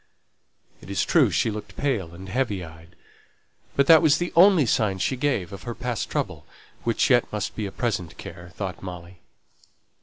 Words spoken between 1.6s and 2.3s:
pale and